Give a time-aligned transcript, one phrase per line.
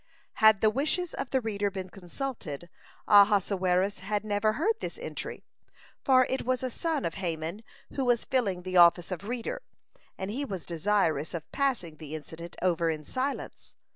[0.41, 2.69] Had the wishes of the reader been consulted,
[3.07, 5.43] Ahasuerus had never heard this entry,
[6.03, 7.61] for it was a son of Haman
[7.93, 9.61] who was filling the office of reader,
[10.17, 13.75] and he was desirous of passing the incident over in silence.